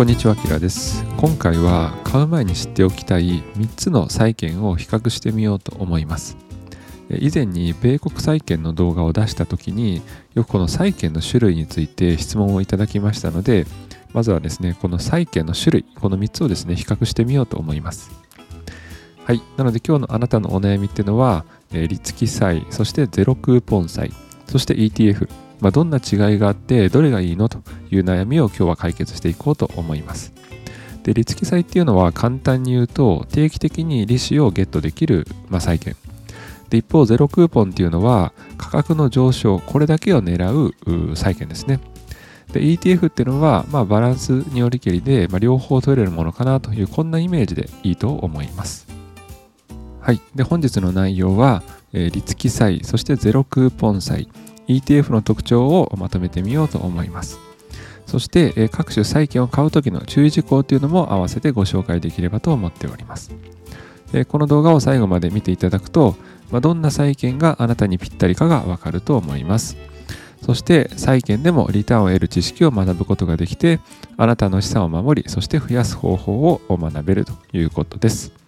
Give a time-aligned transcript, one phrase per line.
[0.00, 1.04] こんにちは、キラです。
[1.18, 6.38] 今回は買う前に知っておきたい3つの債券を比較してみようと思います。
[7.10, 10.00] 以前に米国債券の動画を出した時に
[10.32, 13.66] よくこの債券の種類について質問をいただきましたので
[14.14, 18.10] まずはですねこの債券の種類この3つをですね比較してみようと思います
[19.26, 24.14] はいなので今日のあなたのお悩みっていうのは、利付債そしてゼロクーポン債
[24.46, 25.28] そして ETF
[25.60, 27.58] まあ、どんな違いがあってどれがいいのと
[27.90, 30.32] いう悩みを今日は解決していこうと思います。
[31.02, 35.96] で利付債っていうのは簡単に言うと定期的に利子をゲットできる、まあ、債券。
[36.68, 41.80] で一方ゼロクーポンっていうのは価格の上昇これだけを狙う債券ですね。
[42.52, 48.88] で ETF っていうのは、まあ、バランスによりけりで、まあ、両方取れるものかなというこんなイメージでいいと思います。
[50.00, 50.20] はい。
[50.34, 54.28] で本日の内容は、えー利付債そしてゼロクーポン債。
[54.70, 57.38] ETF の特徴をまとめてみようと思います
[58.06, 63.30] そして、各種債券を買う時の注意事項というのも合わせてご紹介できればと思っております
[64.28, 66.16] この動画を最後まで見ていただくと、
[66.60, 69.76] どんな債券があなたにぴったりかがわかると思います。
[70.42, 73.78] そして債券でもリターンを得る知識を学ぶことができて、
[74.16, 78.39] あなたの資産を守り、そして増やす方法を学べるということです。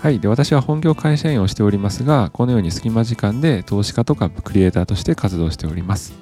[0.00, 0.18] はい。
[0.18, 6.14] で、私は本業会社員をしておりますが、このように隙間時間で投資家とかクリエイターとして活動しております。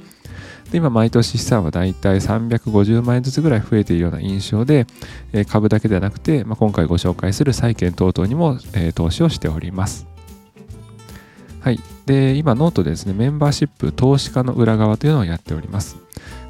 [0.72, 4.88] で今、毎年資産はだいたい350万円ずつぐらい増えているような印象で、
[5.32, 10.08] え株だけではなくて、まあ、今回ご紹介する債券等々にも、え投資をしております。
[11.60, 11.78] はい。
[12.04, 15.96] で、今、ノートでですね、メンバーシップ投資家の裏側というのをやっております。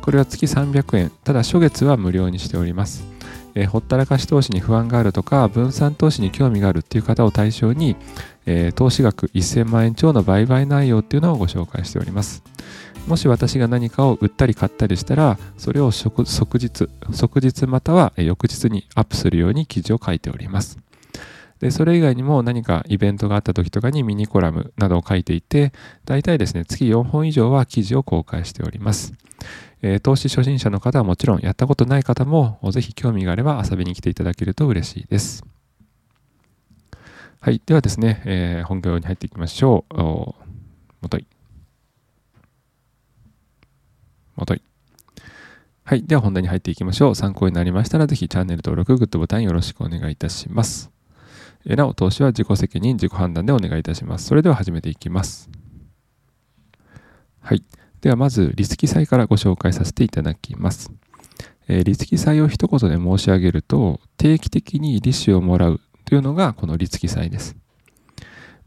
[0.00, 3.17] これは月300円、ただ初月は無料にしております。
[3.58, 7.96] えーほったらかし投資に不安があるとか、分散投資に興味があるっていう方を対象に、
[8.46, 12.44] えー投資額1000万円超の売買内容っていうのをご紹介しております。
[13.08, 20.78] もし私が何かを売ったり買ったりしたら、それを即即日、即日または翌日にアップするように記事を書いております。
[21.58, 25.72] で、それ以外にも何かイベントがあった時とかにミニコラムなどを書いていて、
[26.04, 29.14] 大体ですね、月4本以上は記事を公開しております。
[29.82, 35.44] え投資初心者の方はもちろん、やったことない方も、ぜひ興味があれば遊びに来ていただけると嬉しいです。
[37.40, 37.62] はい。
[37.64, 40.00] ではですね、えー本業に入っていきましょう。
[40.00, 40.34] お
[41.00, 41.26] もとい。
[44.34, 44.62] もとい。
[45.84, 46.02] はい。
[46.02, 47.14] では本題に入っていきましょう。
[47.14, 50.90] 参考になりましたら、ぜひチャンネル登録、グッドボタンよろしくお願いいたします。
[51.64, 54.26] えーなお、投資は自己責任、自己判断でお願いいたします。
[54.26, 55.48] それでは始めていきます。
[57.40, 57.62] はい。
[58.00, 60.92] ではまず、利付き債からご紹介させていただきます。
[61.66, 67.56] えー利付き債を一言で申し上げると、定期的に利子をもらうというのがこの利付き債です。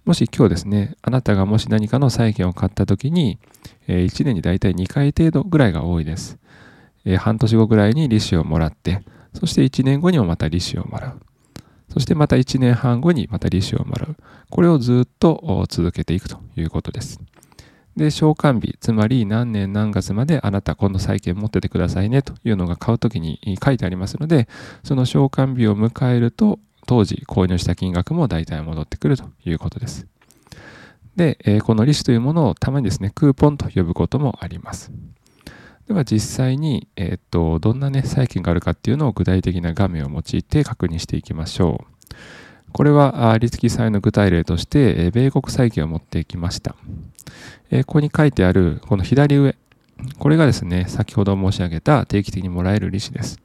[0.03, 3.39] もし今日ですね、あなたがもし何かの債券を買った時に、
[3.87, 6.37] え1年にだいたい2回程度ぐらいが多いです。
[7.05, 9.01] えー半年後ぐらいに利子をもらって、
[9.33, 11.21] そして1年後にもまた利子をもらう。
[11.87, 14.17] そしてまた1年半後にまた利子をもらう。
[14.49, 17.19] これをずっと続けていくということです。
[17.95, 24.47] で、償還日、つまり何年何月まであなたこの債券持っててくださいねというのが買うときに書いてありますので、
[24.83, 30.07] その償還日を迎えると、当時購入した金額も大体戻ってくるということです。
[31.15, 34.91] で、えこの利子というものをたまにですね、クーポンと呼ぶこともあります。
[35.87, 42.15] では実際に、えっと、どんなね、債券があるかっていうのを具体的な画面を用いて確認していきましょう。
[42.73, 46.71] これは、あ利付き債の具体例として、米国債券を持ってきました。
[46.71, 46.77] こ
[47.85, 49.55] こに書いてある、この左上、
[50.17, 53.39] これがですね、先ほど申し上げた定期的にもらえる利子です。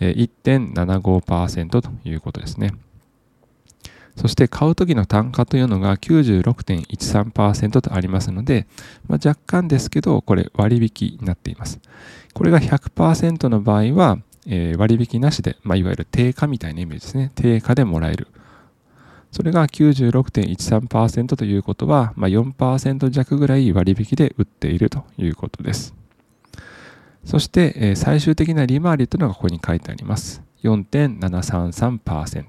[0.00, 2.72] 1.75%ということですね。
[4.16, 8.66] そして買う時の単価というのが96.13%とありますので、
[9.08, 11.80] まあ、若干ですけど、これ割引になっています。
[12.32, 17.32] これが100%の場合は、え割引なしで、まあ、いわゆる定価みたいなイメージですね。
[17.34, 18.28] 定価でもらえる。
[19.34, 25.92] それが96.13%ということは、まあ、4%弱ぐらい割引で売っているということです。
[27.24, 30.40] そして、え最終的な利回りというのがここに書いてあります。
[30.62, 32.44] 4.733%。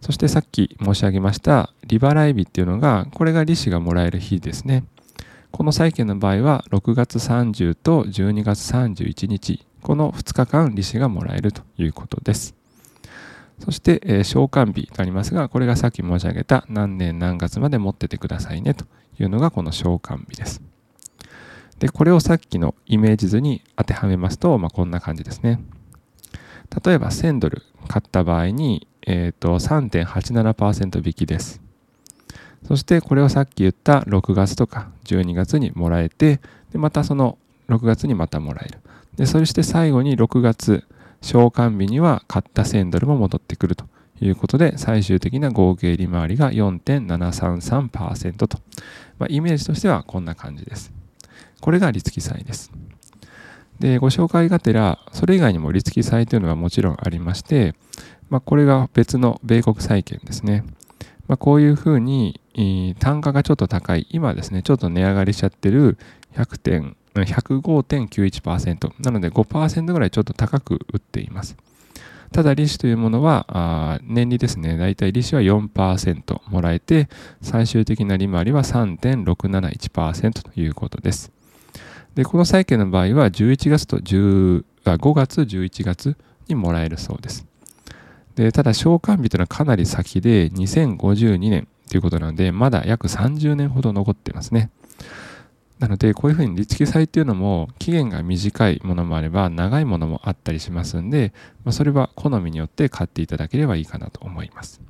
[0.00, 4.84] そしてさっき申し上げました利払い日っていうのが、これが利子がもらえる日ですね。
[5.50, 12.54] この債券の場合は6月30と12月31日、この2日間利子がもらえるということです。
[13.60, 18.84] そして、えー償還日とありますが、これがさっき申し上げた何年何月まで持っててくださいねと
[19.18, 20.62] いうのがこの償還日です。
[21.78, 25.60] で、これをさっきのイメージ図に当てはめますと、まあ、こんな感じですね。
[26.84, 31.60] 例えば1000ドル買った場合に、えー、と3.87%引きです。
[32.66, 36.40] そしてこれをさっき言った6月とか12月にもらえて、
[36.72, 37.38] でまたその
[37.68, 38.80] 6月にまたもらえる。
[39.16, 40.84] でそして最後に6月
[41.22, 43.86] 償還日には買った1000ドルも戻ってくると
[44.20, 48.58] いうことで最終的な合計利回りが4.733%と、
[49.18, 50.92] まあ、イメージとしてはこんな感じです。
[51.60, 52.72] これが利付債です。
[53.80, 57.74] でご紹介がてらそれ以外にも利付債というのはもちろんありまして、
[58.28, 60.64] まあ、これが別の米国債券ですね。
[61.28, 62.40] まあ、こういうふうに、
[62.98, 65.98] 単価がちょっと高い、今ですね、ちょっと値上がりしちゃってる
[66.34, 71.56] 100点、105.91%なので5%ぐらいちょっと高く売っています。
[72.32, 77.08] ただ利子というものは、年利ですね、だいたい利子は4%もらえて、
[77.40, 81.32] 最終的な利回りは3.671%ということです。
[82.14, 86.16] で、この債券の場合は11月と10あ5月、11月
[86.48, 87.46] にもらえるそうです。
[88.34, 94.70] で、ただ償還日というのはかなり先で2052年ということなので、まだ約30年ほど残っていますね。
[95.78, 101.32] なので、こういうふうに利付債っていうのも期限が短いものもあれば長いものもあったりしますんで、
[101.64, 104.80] まあ、それは好みによって買っていただければいいかなと思います。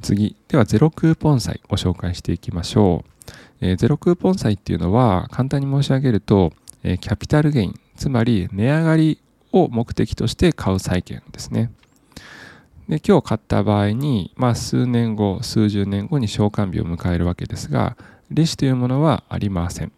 [0.00, 3.10] 次、ではゼロクーポン債ご紹介していきましょう。
[3.60, 9.20] えー、ゼロクーポン債っていうのは簡単に申し上げると、えー、キャピタルゲイン、つまり値上がり
[9.52, 11.70] を目的として買う債券ですね。
[12.88, 17.96] で今日買った場合に、まあ、数年後数十年後に償還日を迎えるわけですが
[18.30, 19.92] 利子というものはありません。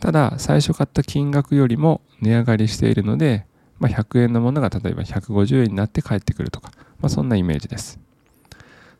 [0.00, 3.46] ただ最初買った金額よりも値上がりしているので、
[3.78, 7.98] まあ、100円のものが例えば150円になって帰ってくるとか、まあ、そんなイメージです。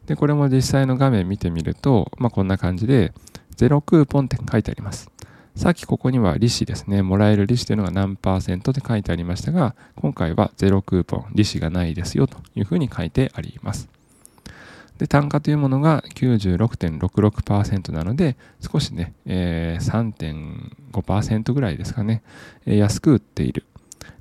[0.07, 3.13] でこれも実際の画面見てみると、まあ、こんな感じで
[3.57, 5.11] ゼロクーポンって書いてあります。
[5.59, 13.89] さっきここには利子ですね、もらえる利子というのが何パーセントって書いてありましたが、今回はゼロクーポン、利子がないですよというふうに書いてあります。
[14.99, 20.13] で、単価というものが96.66%なので、少しね、えー、
[20.93, 22.23] 3.5%ぐらいですかね、
[22.67, 23.65] 安く売っている。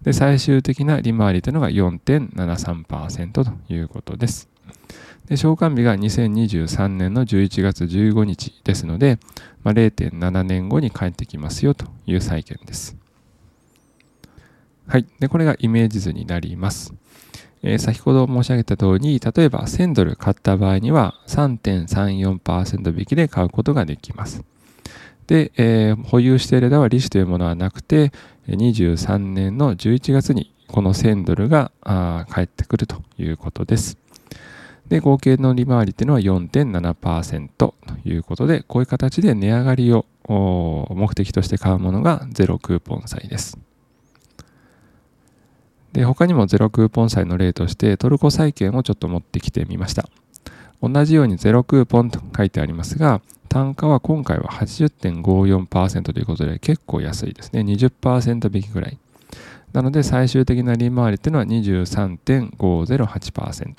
[0.03, 4.49] で、最終的な利回りというのが4.73%ということです。
[5.27, 9.19] で償還日が2023年の11月15日ですので、
[9.61, 12.95] まあ、0.7年後に帰ってきますよという債券です。
[14.87, 15.05] はい。
[15.19, 16.93] で、これがイメージ図になります。
[17.63, 24.43] え、先ほど申し上げた通り、例えば1000ドル買った場合には3.34%引きで買うことができます。
[25.27, 28.11] で、えー、保有している間は利子というものはなくて、
[28.47, 31.71] 23年の11月にこの1000ドルが
[32.29, 33.97] 返ってくるということです。
[34.87, 37.75] で、合計の利回りっていうのは4.7%と
[38.05, 43.66] いうことで、こういう形で値上がりを目的として買うものがゼロクーポン債です。
[45.97, 50.07] で、他にもゼロクーポン債の例としてトルコ債券をちょっと持ってきてみました。
[50.79, 57.61] 同じようにゼロクーポンと書いてありますが、単価は今回は80.54%ということで結構安いですね。
[57.61, 58.99] 20%引きぐらい。
[59.73, 63.73] なので最終的な利回りっていうのは23.508%。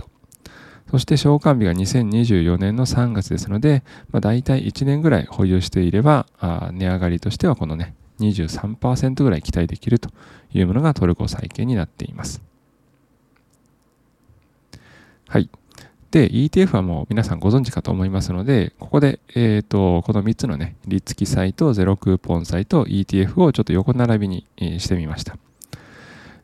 [0.90, 6.26] そして償還日が2024年の3月ですので、まあ、大体1年ぐらい保有していれば、
[6.72, 10.10] 値上がりとしてはこのね、23%ぐらい期待できると
[10.52, 12.42] いうものがトルコ債券になっています。
[15.28, 15.50] はい。
[16.10, 24.46] で、ETF はもう皆さんご存知かと思いますので、ここで、えっ、ー、と、この3つのね、利付き債とゼロクーポン債と ETF をちょっと横並びに
[24.80, 25.36] してみました。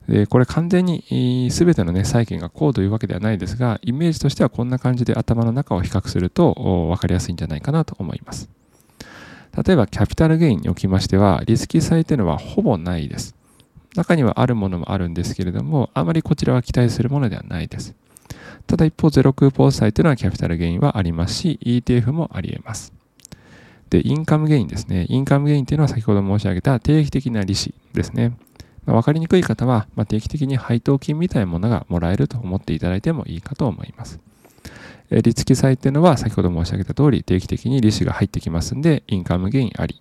[0.09, 8.51] でこれ完全に全てのね債券がこうというわけではないですがイメージとしてはこんな感じで頭の中を比較すると分かりやすいんじゃないかなと思います
[9.57, 13.35] 例えばキャピタルゲインにおきましてはリスキー債というのはほぼないです。
[13.95, 17.95] 中にはあるものもあるんですけれどもあまりこちらは期待するものではないです。
[18.67, 22.93] ただ一方ゼロクーポン債というのはキャピタルゲインはありますし ETF もあり得ます。
[23.91, 25.07] でインカムゲインですね。
[25.09, 28.37] インカムゲインというのは先ほど申し上げた定期的な利子ですね。
[28.87, 34.21] まあ、分かりにくい方は、まあ、定期的に配当金みたいなものがもらえると思っていただいてもいいかと思います。
[35.11, 40.01] えー、利付債っていうのは先ほど申し上げた通り定期的に利子が入ってきますんで、インカムゲインあり。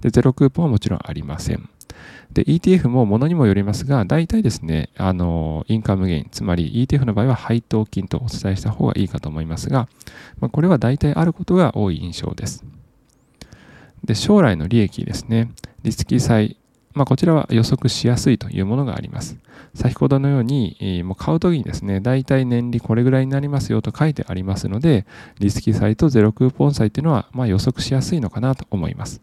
[0.00, 1.68] で、ゼロクーポンはもちろんありません。
[2.32, 9.88] で、ETF もものにもよりますが、大体ですね、あの、インカムゲイン、つまり ETF の場合は配当金とお伝えした方がいいかと思いますが、
[10.38, 12.64] まあ、これは大体あることが多い印象です。
[14.04, 15.50] で、将来の利益ですね。
[15.82, 16.56] 利付債
[16.92, 19.38] まあ、こちらは予測しやすいというものがあります。
[19.74, 25.06] 先ほどのように、もう買うときにですね、大体年利これぐらいになりますよと書いてありますので、
[25.38, 29.20] リスキ債とゼロクーポン債っていうのは、まあ、予測しやすいのかなと思います。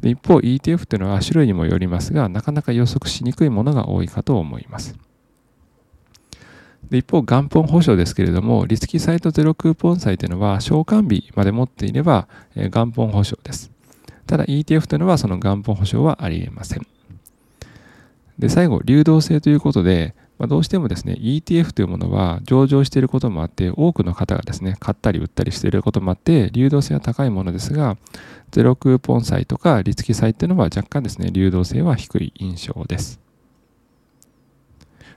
[0.00, 4.94] で一方、ETF というのは種類にもよりますが、なかなか予測しにくいものが多いかと思います。
[6.90, 13.77] で一方、元本保証ですけれども、リスキ債とゼロクーポン債というのは、償還日まで持っていれば、元本保証です。
[14.28, 16.86] ただ ETF というのはその元本保証はありえません。
[18.38, 27.96] で、最後、流動性ということで、まあ、どうしてもですね、ETF というものは上場していることもあって、多くの方がですね、買ったり売ったりしていることもあって、流動性は高いものですが、
[28.52, 33.18] ゼロクーポン債とか利付債っていうのは若干ですね、流動性は低い印象です。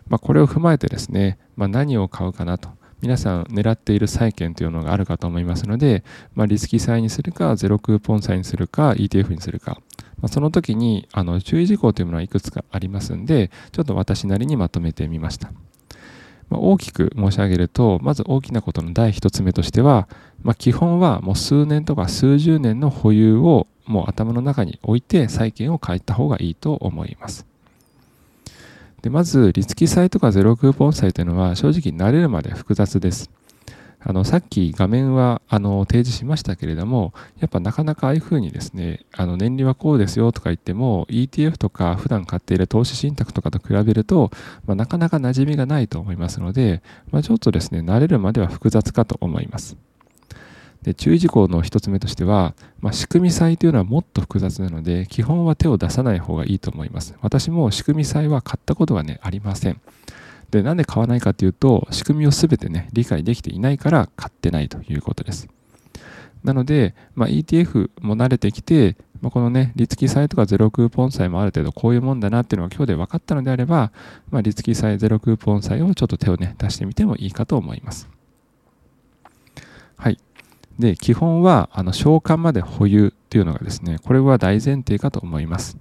[0.07, 2.69] まあ、これを踏まえてですね、まあ、何を買うかなと。
[3.01, 6.03] 皆さん狙っている債券というのがあるかと思いますので、
[6.35, 9.81] まあ、リスキ債にするか、ゼロクーポン債にするか、ETF にするか、
[10.21, 15.51] まあ、その時にあの注意事項というものはいくつかありますんで、ちょっと私なりにまとめてみました。
[16.49, 20.07] まあ、大きく申し上げると、まず大きなことの第一つ目としては、
[20.43, 27.50] まあ、基本はもう数年とか数十年の保有をもう頭の中に置いて債券を買った方がいいと思います。
[29.01, 33.31] でまず、リツキ債とかゼロクーポン債というのは正直慣れるまで複雑です。
[34.03, 44.31] あのさっき画面はあの提示しましたけれども、やっぱなかなかああいうふうにですね、あの年利はこうですよとか言っても、ETF とか普段買っている投資信託とかと比べると、
[44.65, 46.81] まあ、なかなか馴染みがないと思いますので、
[47.11, 49.77] まあ、ちょっとですね、慣れるまでは複雑かと思います。
[50.83, 57.15] で注意事項の一つ目としては、まあ、仕組み債というのはもっと複雑なので、基本は手を出さない方がいいと思います。
[57.21, 59.79] 私も仕組み債は買ったことはね、ありません。
[60.49, 65.47] で、なんで買わないかというと、仕組みをすべてね、理解できていないから買ってないということです。
[66.43, 73.91] なので、まあ、ETF も慣れてきて、まあ、このね、利付債とかゼロクーポン債もある程度こういうもんだなっていうのが今日で分かったのであれば、
[74.31, 78.09] まあ、利付債、ゼロクーポン債をちょっと手をね、出してみてもいいかと思います。
[80.81, 85.77] で、基本は、あの、償還まで保有っていうのがですね、これは大前提かと思います。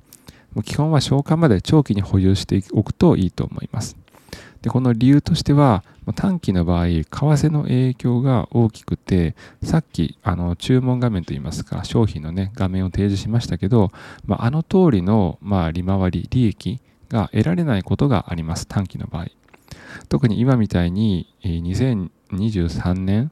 [0.54, 3.96] もう基本は償還まで長期に保有しておくといいと思います。
[4.62, 5.82] で、この理由としては、
[6.14, 13.90] 短期の場合、為替の影響が大きくて、さっき、あの、注文画面といいますか、商品のね、画面を提示しましたけど、
[14.26, 19.26] まあ、あの通りの、まあ、利回り、利益が得られないことがあります、短期の場合。
[20.08, 23.30] 特に今みたいに、2023年、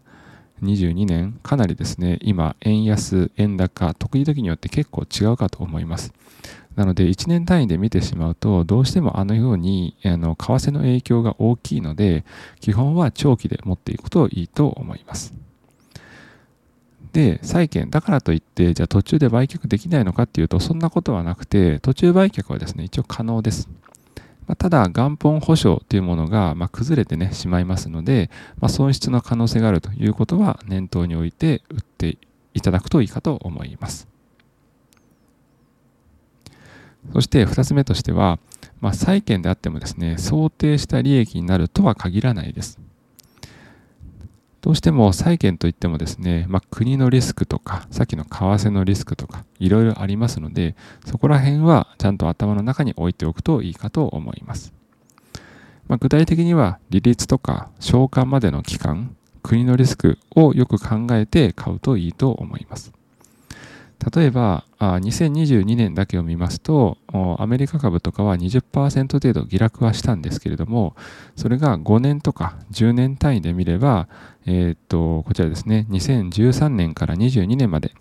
[0.63, 6.13] 2022年、かなりですね、今、円安、円高、得意時によって結構違うかと思います。
[6.77, 12.25] なので、1年単位で見てしまうと、どうしてもあのように、あの為替の影響が大きいので、
[12.61, 15.35] 基本は長期で持っていくといいと思います。
[17.13, 23.69] で、債券だからといって、じゃあ途中で売却できないのかっていうと、そんなことはなくて、途中売却はですね、一応可能です。
[24.49, 32.17] まあ、ただ、元本保証というものが、ま崩れてね、しまいますので、ま、損失の可能性があるということは念頭に置いて売って
[32.55, 34.09] いただくといいかと思います。
[37.13, 38.39] そして2つ目としては、
[38.81, 42.81] まあ、債券であってもですね、想定した利益になるとは限らないです。
[44.69, 54.75] どうしても債券といってもですね、まあ、国のリスクとか、さっきの為替のリスクとか、いろいろありますので、そこら辺はちゃんと頭の中に置いておくといいかと思います。
[55.87, 62.93] まあ、具体的には、利率とか償還までの期間、国のリスクをよく考えて買うといいと思います。
[64.15, 66.99] 例えば、2022年だけを見ますと、
[67.39, 70.95] アメリカ株とかは20%程度下落はしたんですけれども、
[71.35, 74.09] それが5年とか10年単位で見れば、
[74.47, 77.93] えー、っと、こちらですね、2013年から22年まで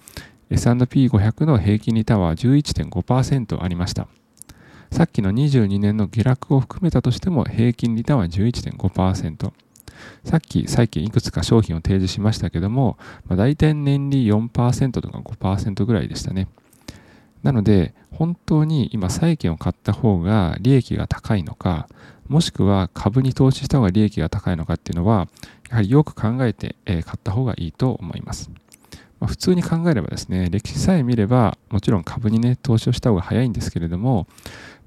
[0.51, 4.07] S&P500 の平均リターンは11.5%ありました。
[4.91, 9.51] さっきの22年の下落を含めたとしても平均リターンは11.5%。
[10.23, 16.47] さっき最近いくつか商品を提示しましたけども、まあ、大体年利4%とか5%ぐらいでしたね。
[17.43, 21.87] なので、本当に今債券を買った方が利益が高いのか、
[22.27, 25.27] もしくは株に投資した方が利益が高いのかっていうのは、
[25.69, 28.49] やはりよく考えて買った方がいいと思います。
[29.19, 34.27] まあ、普通に考えればですね、歴史さえ見れば、もちろん株にね、投資をした方が早いんですけれども、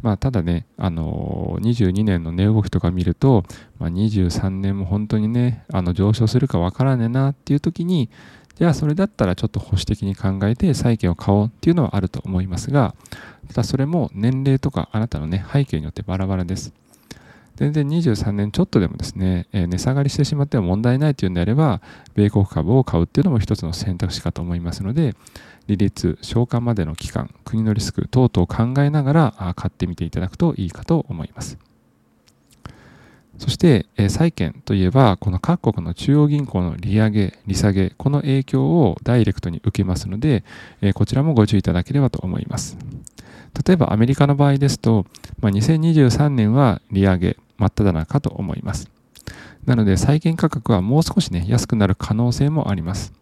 [0.02, 3.44] まあ、ただね、あの22年の値動きとか見ると、
[3.78, 8.08] まあ、23年も本当にね、あの上昇するかわからねえなっていう時に、
[8.56, 12.94] じゃあそれだったらちょっと保守的に考えて債券を買おうっていうのはあると思いますが、
[13.48, 16.72] ただそれも年齢とかあなたのね、背景によってバラバラです。
[17.56, 21.82] 全然23年ちょっとでもですね、え値下がりしてしまっても問題ないというんであれば、
[22.14, 25.14] 米国株を買うっていうのも一つの選択肢かと思いますので、
[25.66, 31.58] 利率、償還までの期間、国のリスク等々を考えながら買ってみていただくといいかと思います。
[33.40, 40.44] そして、え債券といえば、この各国の中央銀行の利上げ、利下げ、この影響をダイレクトに受けますので、
[40.82, 42.76] えこちらもご注意いただければと思います。
[43.66, 45.06] 例えばアメリカの場合ですと、
[45.40, 48.90] まあ、2023年は利上げ、真っ只中と思います。
[49.66, 53.12] なので債券価格はもう少しね、安くなる可能性もあります。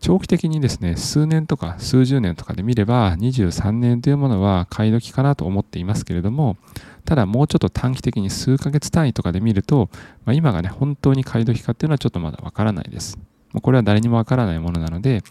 [0.00, 6.56] 長期的にですね、数年とか数十年とかで見れば、23年というものは買い時かなと思っていますけれども、
[7.04, 9.90] ただもうちょっと短期的に数ヶ月単位とかで見ると、
[10.24, 13.18] まあ、今がね、本当に買い時かっていうのはちょっとまだわからないです。
[13.62, 15.22] これは誰にもわからないものなので、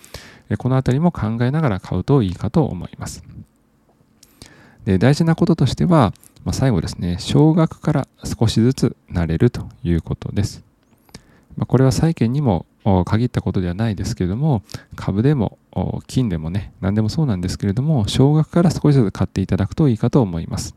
[0.57, 3.23] このあたりも考えながら買うといいかと思います。
[4.85, 6.13] で大事なこととしては、
[6.45, 10.63] まあ、最後ですね、少額から少しずつ慣れるということです。
[11.57, 12.65] まあ、これは債券にも
[13.05, 14.63] 限ったことではないですけれども、
[14.95, 15.57] 株でも
[16.07, 20.75] 金でもね、何でもそうなんですけれども、少額から少しずつ買っていただくといいかと思います。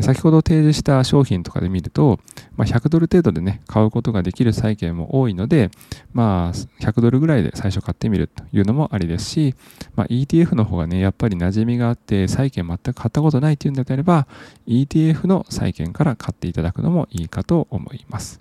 [0.00, 2.18] 先ほど提示した商品とかで見ると、
[2.56, 5.70] まあ、100ドル程度でね、買うことができる債券も多いので、
[6.14, 9.54] まあ、100ドルぐらいで最初買ってみるというのもありですし、
[9.94, 14.26] まあ、ETF の方がね、やっぱり馴染みがあって、債券全く買ったことないっていうんであれば、
[14.66, 18.40] ETF の債券から買っていただくのもいいかと思います。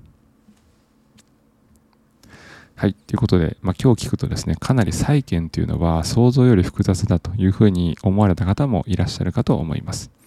[2.76, 2.94] はい。
[2.94, 10.21] ということで、まあ、今日聞くとですね、かなり債券というのは想像より複雑だというふうに思われた方もいらっしゃるかと思います。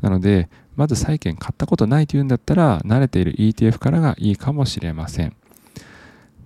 [0.00, 5.34] なので、まず債券買ったことないというんだったら、慣れている ETF からがいいかもしれません。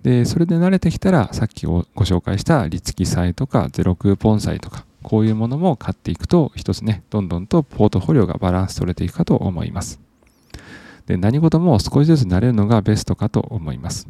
[0.03, 10.01] で、それで慣れてきたら、さっきご紹介した利付債とかゼロクーポン債とか、こういうものも買っていくと、一つね、どんどんとポートフォリオがバランス取れていくかと思います。
[11.07, 14.09] で、何事も少しずつ慣れるのがベストかと思います。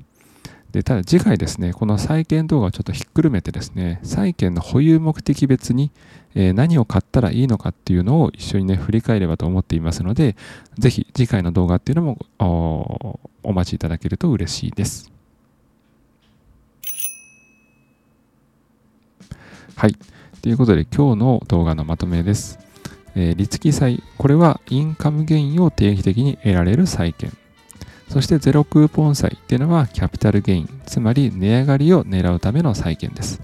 [0.73, 5.91] でただ次回ですね、この債券動画をちょっとひっくるめてですね、債券の保有目的別に、
[6.35, 10.35] えー、何を買ったらいいのかっていうのを一緒にね、振り返ればと思っていますので、
[10.79, 15.12] ぜひ次回の動画っていうのもお待ちいただけると嬉しいです。
[19.76, 19.97] はい。
[20.41, 22.59] ということで今日の動画のまとめです。
[23.14, 27.31] えー、利付債、これはインカムゲインを定期的に得られる債券。
[28.12, 33.41] そしてゼロクーポン債っていうのはキャピタルゲイン、つまり値上がりを狙うための債券です。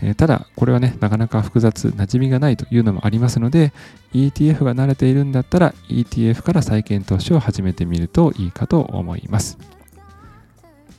[0.00, 3.74] えー、ただ、これはね、なかなか複雑、馴染みがないというのもありますので、
[4.14, 9.58] ETF が慣れているんだったら、ETF から債券投資を始めてみるといいかと思います。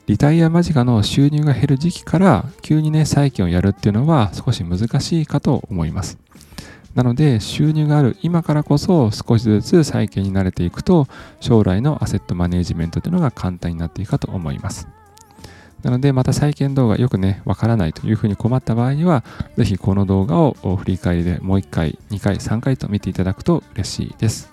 [0.05, 6.19] リタイア間近の収入が減る時期から急にね、債券をやるっていうのは少し難しいかと思います。
[6.99, 11.07] なので収入がある今からこそ少しずつ債券に慣れていくと
[11.39, 14.89] 将来のアセットマネジメントというのが簡単になっていくかと思います。
[15.81, 19.23] なのでまた債券動画よくね、わからないというふうに困った場合には、
[19.55, 24.51] ぜひこの動画を振り返りでもう1回、2回、3回と見ていただくと嬉しいです。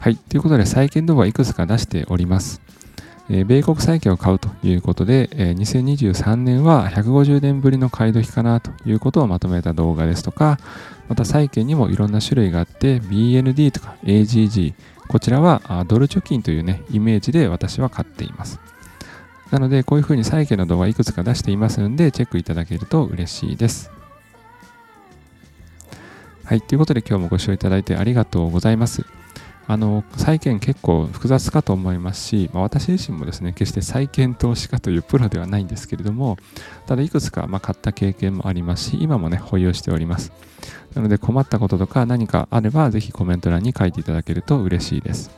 [0.00, 0.16] はい。
[0.16, 2.60] ということで債券動画いくつか出しております。
[3.30, 10.58] 米国債券を買うということで、2023年は150年ぶりの買い時かなということをまとめた動画ですとか、
[11.08, 14.74] また債券にもいろんな種類があって、BND とか AGG、
[15.06, 18.58] こちらはドル貯金というね、イメージで私は買っています。
[19.52, 23.92] なので、こういうふうに債券の動画いくつか出していますので、チェックいただけると嬉しいです。
[26.44, 29.06] はい、ということで今日もご視聴いただいてありがとうございます。
[29.66, 36.38] あの債券結構複雑かと思いますし、まあ、私自身もですね決して債券投資家というプロではないんですけれども
[36.86, 40.32] ただいくつかま買った経験もありますし今もね保有しております。
[40.94, 45.30] なので困ったこととか何かあればぜひコメント欄に書いていただけると嬉しいです。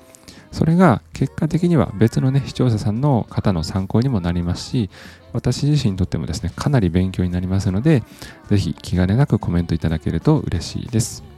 [0.50, 4.90] それが結果的には別のね視聴者さんの方の参考にもなりますし
[5.32, 8.02] 私自身にとってもですねかなり勉強になりますので
[8.48, 11.31] ぜひ気兼ねなくコメントいただけると嬉しいです。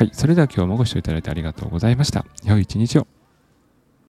[0.00, 0.10] はい。
[0.14, 2.24] それでは今日もご視聴いただいてありがとうございました。
[2.42, 3.19] 良い一日を。